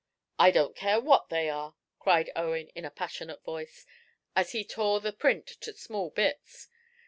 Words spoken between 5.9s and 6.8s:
bits.